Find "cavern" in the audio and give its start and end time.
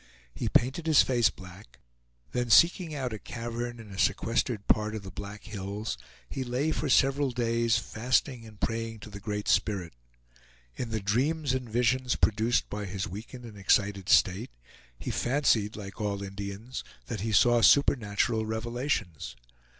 3.19-3.79